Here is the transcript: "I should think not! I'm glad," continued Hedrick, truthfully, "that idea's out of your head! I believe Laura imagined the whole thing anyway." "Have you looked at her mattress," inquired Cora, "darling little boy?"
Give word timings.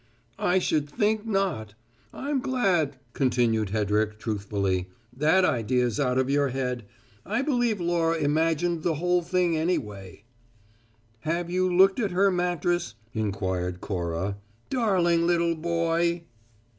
"I 0.39 0.57
should 0.57 0.89
think 0.89 1.27
not! 1.27 1.75
I'm 2.11 2.39
glad," 2.41 2.97
continued 3.13 3.69
Hedrick, 3.69 4.17
truthfully, 4.17 4.87
"that 5.15 5.45
idea's 5.45 5.99
out 5.99 6.17
of 6.17 6.27
your 6.27 6.47
head! 6.47 6.85
I 7.23 7.43
believe 7.43 7.79
Laura 7.79 8.17
imagined 8.17 8.81
the 8.81 8.95
whole 8.95 9.21
thing 9.21 9.55
anyway." 9.55 10.23
"Have 11.19 11.51
you 11.51 11.71
looked 11.71 11.99
at 11.99 12.09
her 12.09 12.31
mattress," 12.31 12.95
inquired 13.13 13.79
Cora, 13.79 14.37
"darling 14.71 15.27
little 15.27 15.53
boy?" 15.55 16.23